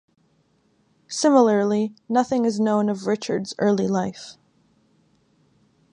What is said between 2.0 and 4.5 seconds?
nothing is known of Richard's early life.